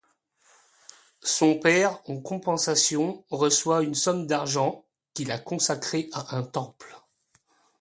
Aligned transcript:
Son 1.21 1.59
père 1.59 1.99
en 2.09 2.19
compensation 2.21 3.23
reçoit 3.29 3.83
une 3.83 3.93
somme 3.93 4.25
d'argent, 4.25 4.83
qu'il 5.13 5.29
a 5.31 5.37
consacré 5.37 6.09
à 6.11 6.35
un 6.35 6.41
temple. 6.41 6.99